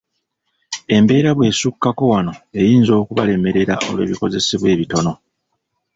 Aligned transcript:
Embeera 0.95 1.31
bw'esukkako 1.37 2.03
wano 2.11 2.33
eyinza 2.59 2.93
okubalemerera 3.01 3.75
olw’ebikozesebwa 3.89 4.67
ebitono. 4.75 5.13